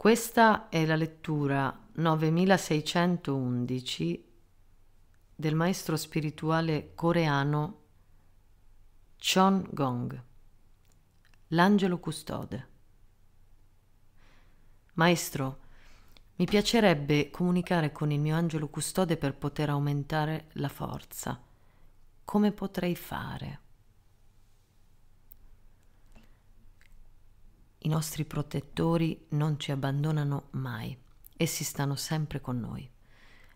[0.00, 4.32] Questa è la lettura 9611
[5.36, 7.82] del maestro spirituale coreano
[9.18, 10.22] Chon Gong,
[11.48, 12.68] l'angelo custode.
[14.94, 15.58] Maestro,
[16.36, 21.38] mi piacerebbe comunicare con il mio angelo custode per poter aumentare la forza.
[22.24, 23.69] Come potrei fare?
[27.82, 30.94] I nostri protettori non ci abbandonano mai,
[31.34, 32.86] essi stanno sempre con noi.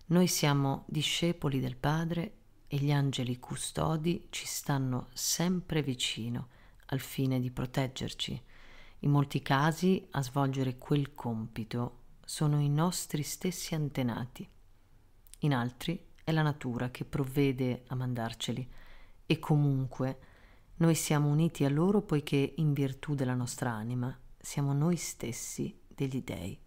[0.07, 2.37] Noi siamo discepoli del Padre
[2.67, 6.49] e gli angeli custodi ci stanno sempre vicino
[6.87, 8.43] al fine di proteggerci.
[9.01, 14.49] In molti casi a svolgere quel compito sono i nostri stessi antenati.
[15.41, 18.67] In altri è la natura che provvede a mandarceli
[19.27, 20.19] e comunque
[20.77, 26.23] noi siamo uniti a loro poiché in virtù della nostra anima siamo noi stessi degli
[26.23, 26.59] dei.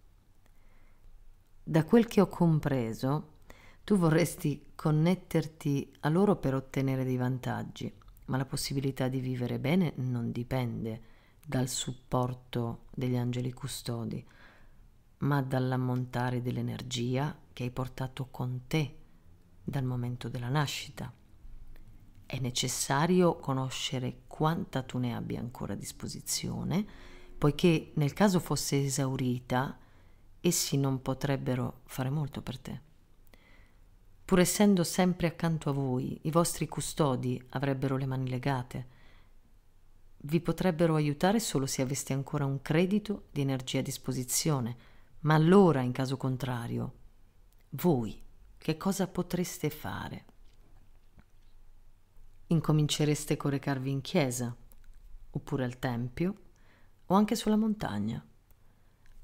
[1.62, 3.36] Da quel che ho compreso,
[3.84, 7.92] tu vorresti connetterti a loro per ottenere dei vantaggi,
[8.26, 11.02] ma la possibilità di vivere bene non dipende
[11.46, 14.26] dal supporto degli angeli custodi,
[15.18, 18.96] ma dall'ammontare dell'energia che hai portato con te
[19.62, 21.12] dal momento della nascita
[22.28, 26.86] è necessario conoscere quanta tu ne abbia ancora a disposizione,
[27.38, 29.78] poiché nel caso fosse esaurita,
[30.40, 32.80] essi non potrebbero fare molto per te.
[34.24, 38.86] Pur essendo sempre accanto a voi, i vostri custodi avrebbero le mani legate.
[40.18, 44.76] Vi potrebbero aiutare solo se aveste ancora un credito di energia a disposizione,
[45.20, 46.92] ma allora, in caso contrario,
[47.70, 48.20] voi
[48.58, 50.24] che cosa potreste fare?
[52.48, 54.54] incomincereste a recarvi in chiesa,
[55.30, 56.34] oppure al tempio,
[57.08, 58.24] o anche sulla montagna.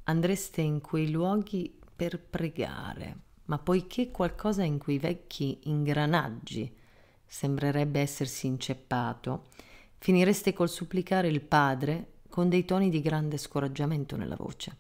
[0.04, 6.76] Andreste in quei luoghi per pregare, ma poiché qualcosa in quei vecchi ingranaggi
[7.26, 9.47] sembrerebbe essersi inceppato,
[9.98, 14.76] finireste col supplicare il Padre con dei toni di grande scoraggiamento nella voce.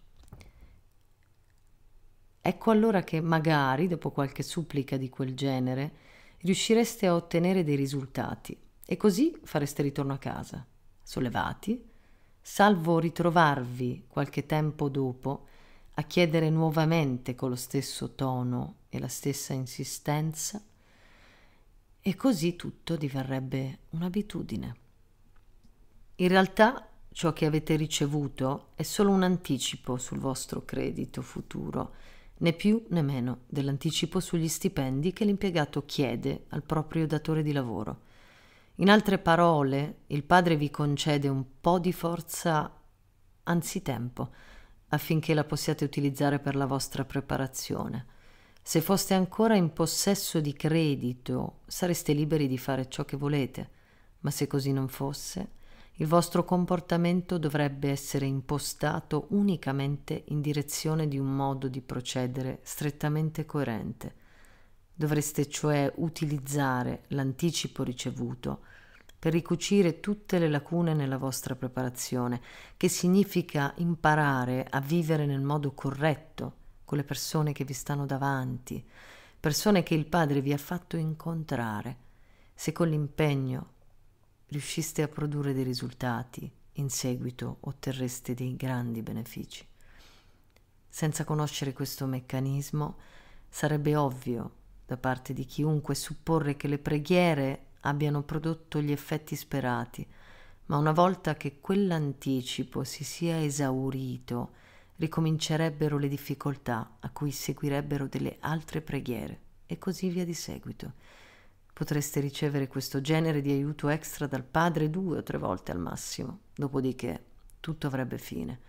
[2.40, 5.92] Ecco allora che magari, dopo qualche supplica di quel genere,
[6.38, 10.66] riuscireste a ottenere dei risultati e così fareste ritorno a casa,
[11.02, 11.92] sollevati,
[12.46, 15.46] salvo ritrovarvi qualche tempo dopo
[15.94, 20.62] a chiedere nuovamente con lo stesso tono e la stessa insistenza
[22.02, 24.76] e così tutto diverrebbe un'abitudine.
[26.16, 31.94] In realtà ciò che avete ricevuto è solo un anticipo sul vostro credito futuro
[32.36, 38.02] né più né meno dell'anticipo sugli stipendi che l'impiegato chiede al proprio datore di lavoro.
[38.78, 42.72] In altre parole, il padre vi concede un po' di forza
[43.44, 44.30] anzitempo
[44.88, 48.06] affinché la possiate utilizzare per la vostra preparazione.
[48.60, 53.70] Se foste ancora in possesso di credito, sareste liberi di fare ciò che volete,
[54.20, 55.50] ma se così non fosse,
[55.98, 63.46] il vostro comportamento dovrebbe essere impostato unicamente in direzione di un modo di procedere strettamente
[63.46, 64.22] coerente.
[64.94, 68.60] Dovreste cioè utilizzare l'anticipo ricevuto
[69.18, 72.40] per ricucire tutte le lacune nella vostra preparazione,
[72.76, 78.86] che significa imparare a vivere nel modo corretto con le persone che vi stanno davanti,
[79.40, 81.96] persone che il Padre vi ha fatto incontrare.
[82.54, 83.72] Se con l'impegno
[84.48, 89.66] riusciste a produrre dei risultati, in seguito otterreste dei grandi benefici.
[90.86, 92.98] Senza conoscere questo meccanismo,
[93.48, 100.06] sarebbe ovvio da parte di chiunque supporre che le preghiere abbiano prodotto gli effetti sperati,
[100.66, 104.52] ma una volta che quell'anticipo si sia esaurito,
[104.96, 110.92] ricomincerebbero le difficoltà a cui seguirebbero delle altre preghiere e così via di seguito
[111.74, 116.38] Potreste ricevere questo genere di aiuto extra dal padre due o tre volte al massimo,
[116.54, 117.24] dopodiché
[117.58, 118.60] tutto avrebbe fine.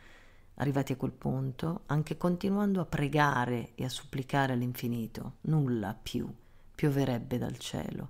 [0.56, 6.28] Arrivati a quel punto, anche continuando a pregare e a supplicare all'infinito, nulla più
[6.74, 8.10] pioverebbe dal cielo.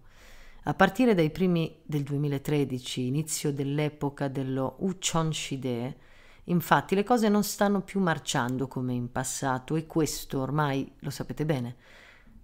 [0.64, 5.98] A partire dai primi del 2013, inizio dell'epoca dello Uchon Shide,
[6.46, 11.46] infatti le cose non stanno più marciando come in passato e questo ormai lo sapete
[11.46, 11.76] bene.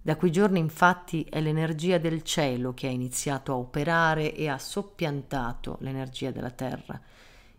[0.00, 4.58] Da quei giorni infatti è l'energia del cielo che ha iniziato a operare e ha
[4.58, 7.00] soppiantato l'energia della terra.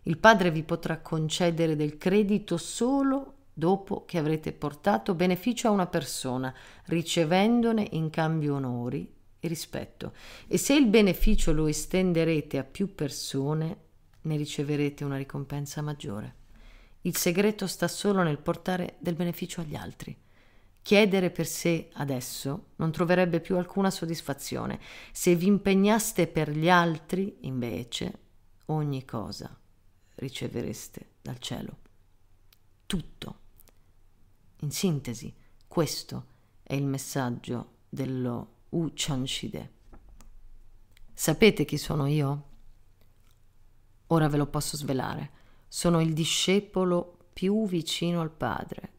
[0.06, 5.86] Il Padre vi potrà concedere del credito solo dopo che avrete portato beneficio a una
[5.86, 6.52] persona,
[6.86, 9.10] ricevendone in cambio onori
[9.40, 10.12] e rispetto.
[10.46, 13.76] E se il beneficio lo estenderete a più persone,
[14.22, 16.34] ne riceverete una ricompensa maggiore.
[17.02, 20.14] Il segreto sta solo nel portare del beneficio agli altri.
[20.82, 24.80] Chiedere per sé adesso non troverebbe più alcuna soddisfazione.
[25.12, 28.18] Se vi impegnaste per gli altri, invece,
[28.66, 29.58] ogni cosa
[30.16, 31.78] ricevereste dal cielo.
[32.86, 33.38] Tutto.
[34.60, 35.34] In sintesi,
[35.66, 36.26] questo
[36.62, 39.72] è il messaggio dello Uchanshide.
[41.12, 42.48] Sapete chi sono io?
[44.08, 45.30] Ora ve lo posso svelare.
[45.68, 48.92] Sono il discepolo più vicino al Padre.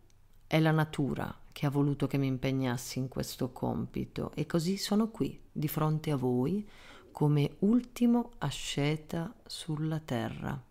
[0.47, 5.09] È la natura che ha voluto che mi impegnassi in questo compito e così sono
[5.09, 6.68] qui, di fronte a voi,
[7.11, 10.61] come ultimo asceta sulla terra.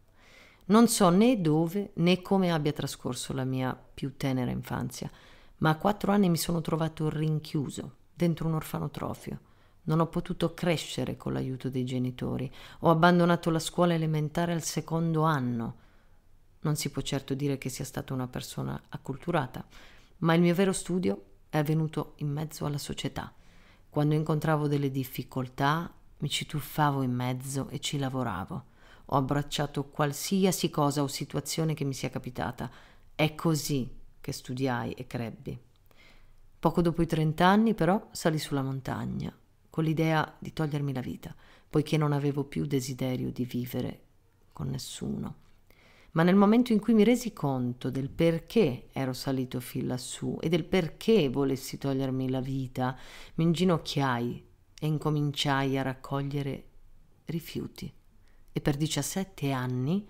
[0.66, 5.10] Non so né dove né come abbia trascorso la mia più tenera infanzia,
[5.58, 9.40] ma a quattro anni mi sono trovato rinchiuso dentro un orfanotrofio.
[9.82, 12.50] Non ho potuto crescere con l'aiuto dei genitori.
[12.80, 15.76] Ho abbandonato la scuola elementare al secondo anno.
[16.60, 19.62] Non si può certo dire che sia stata una persona acculturata,
[20.18, 23.30] ma il mio vero studio è avvenuto in mezzo alla società.
[23.90, 28.72] Quando incontravo delle difficoltà, mi ci tuffavo in mezzo e ci lavoravo.
[29.06, 32.70] Ho abbracciato qualsiasi cosa o situazione che mi sia capitata.
[33.14, 33.88] È così
[34.20, 35.58] che studiai e crebbi.
[36.58, 39.36] Poco dopo i trent'anni, però, salì sulla montagna,
[39.68, 41.34] con l'idea di togliermi la vita,
[41.68, 44.00] poiché non avevo più desiderio di vivere
[44.52, 45.42] con nessuno.
[46.12, 50.48] Ma nel momento in cui mi resi conto del perché ero salito fin lassù e
[50.48, 52.96] del perché volessi togliermi la vita,
[53.34, 54.44] mi inginocchiai
[54.80, 56.64] e incominciai a raccogliere
[57.26, 57.92] rifiuti.
[58.56, 60.08] E per 17 anni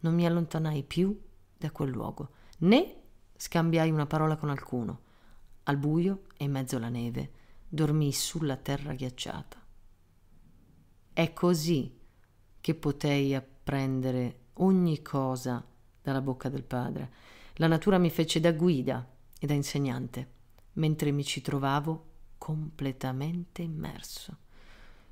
[0.00, 1.18] non mi allontanai più
[1.56, 2.28] da quel luogo,
[2.58, 2.94] né
[3.34, 5.00] scambiai una parola con alcuno
[5.68, 7.30] al buio e in mezzo alla neve,
[7.68, 9.60] dormii sulla terra ghiacciata.
[11.12, 11.98] È così
[12.60, 15.64] che potei apprendere ogni cosa
[16.02, 17.12] dalla bocca del Padre.
[17.54, 19.08] La natura mi fece da guida
[19.38, 20.34] e da insegnante,
[20.74, 24.36] mentre mi ci trovavo completamente immerso.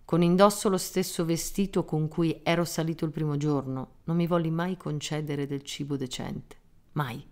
[0.05, 4.51] Con indosso lo stesso vestito con cui ero salito il primo giorno, non mi volli
[4.51, 6.57] mai concedere del cibo decente.
[6.93, 7.27] Mai.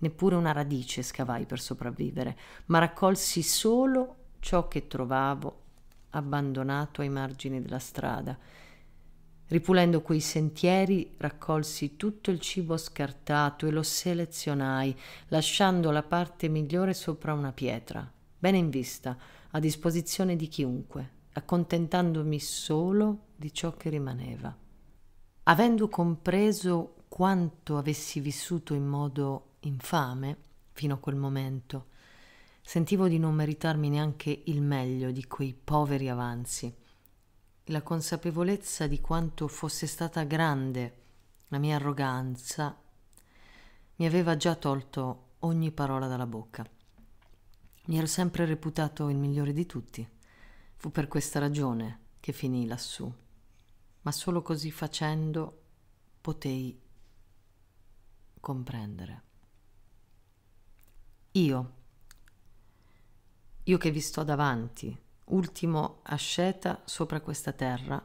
[0.00, 2.36] Neppure una radice scavai per sopravvivere,
[2.66, 5.62] ma raccolsi solo ciò che trovavo
[6.10, 8.36] abbandonato ai margini della strada.
[9.46, 14.94] Ripulendo quei sentieri, raccolsi tutto il cibo scartato e lo selezionai,
[15.28, 19.16] lasciando la parte migliore sopra una pietra, bene in vista,
[19.50, 24.54] a disposizione di chiunque, accontentandomi solo di ciò che rimaneva.
[25.44, 30.36] Avendo compreso quanto avessi vissuto in modo infame
[30.72, 31.86] fino a quel momento.
[32.60, 36.74] Sentivo di non meritarmi neanche il meglio di quei poveri avanzi.
[37.64, 40.96] La consapevolezza di quanto fosse stata grande
[41.48, 42.78] la mia arroganza
[43.96, 46.64] mi aveva già tolto ogni parola dalla bocca.
[47.86, 50.06] Mi ero sempre reputato il migliore di tutti.
[50.80, 53.12] Fu per questa ragione che finii lassù.
[54.02, 55.62] Ma solo così facendo
[56.20, 56.80] potei
[58.38, 59.22] comprendere.
[61.32, 61.72] Io,
[63.64, 68.00] io che vi sto davanti, ultimo asceta sopra questa terra,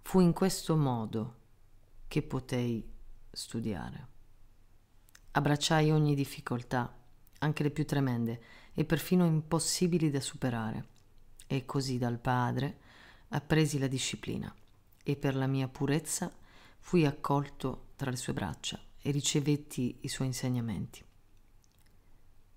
[0.00, 1.36] fu in questo modo
[2.08, 2.82] che potei
[3.30, 4.08] studiare.
[5.32, 6.96] Abbracciai ogni difficoltà,
[7.40, 10.94] anche le più tremende e perfino impossibili da superare,
[11.46, 12.78] e così dal Padre
[13.28, 14.54] appresi la disciplina
[15.02, 16.32] e per la mia purezza
[16.78, 21.04] fui accolto tra le sue braccia e ricevetti i suoi insegnamenti.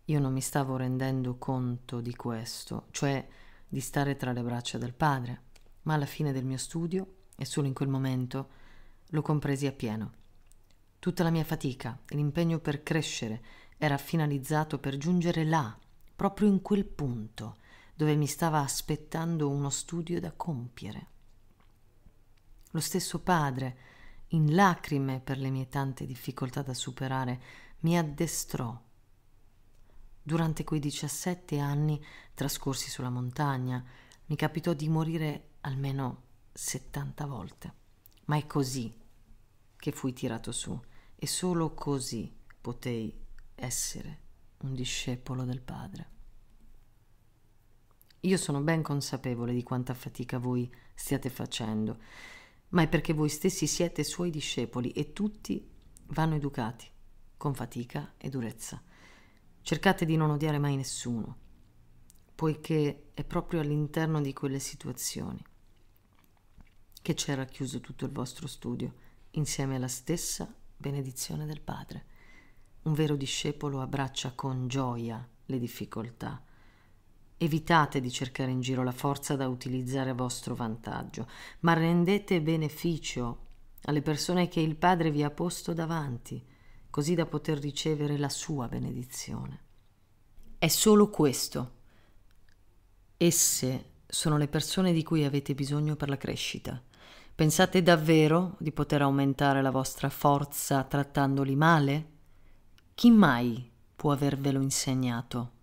[0.05, 3.27] Io non mi stavo rendendo conto di questo, cioè
[3.67, 5.43] di stare tra le braccia del padre,
[5.84, 8.50] ma alla fine del mio studio, e solo in quel momento,
[9.10, 10.13] lo compresi appieno.
[10.98, 13.41] Tutta la mia fatica e l'impegno per crescere
[13.77, 15.77] era finalizzato per giungere là,
[16.15, 17.58] proprio in quel punto,
[17.99, 21.07] dove mi stava aspettando uno studio da compiere.
[22.71, 23.77] Lo stesso padre,
[24.29, 27.41] in lacrime per le mie tante difficoltà da superare,
[27.79, 28.81] mi addestrò
[30.23, 32.01] Durante quei 17 anni
[32.33, 33.83] trascorsi sulla montagna
[34.27, 36.21] mi capitò di morire almeno
[36.53, 37.73] 70 volte.
[38.27, 38.97] Ma è così
[39.75, 40.79] che fui tirato su
[41.17, 43.13] e solo così potei
[43.55, 44.19] essere
[44.59, 46.18] un discepolo del Padre.
[48.21, 51.99] Io sono ben consapevole di quanta fatica voi stiate facendo,
[52.69, 55.65] ma è perché voi stessi siete suoi discepoli e tutti
[56.07, 56.88] vanno educati
[57.38, 58.81] con fatica e durezza.
[59.61, 61.38] Cercate di non odiare mai nessuno,
[62.35, 65.41] poiché è proprio all'interno di quelle situazioni
[67.01, 68.93] che c'è racchiuso tutto il vostro studio,
[69.31, 72.05] insieme alla stessa benedizione del Padre.
[72.83, 76.43] Un vero discepolo abbraccia con gioia le difficoltà.
[77.41, 81.25] Evitate di cercare in giro la forza da utilizzare a vostro vantaggio,
[81.62, 83.46] ma rendete beneficio
[83.84, 86.46] alle persone che il Padre vi ha posto davanti,
[86.89, 89.62] così da poter ricevere la sua benedizione.
[90.58, 91.75] È solo questo.
[93.15, 96.84] Esse sono le persone di cui avete bisogno per la crescita.
[97.34, 102.10] Pensate davvero di poter aumentare la vostra forza trattandoli male?
[102.96, 105.58] Chi mai può avervelo insegnato?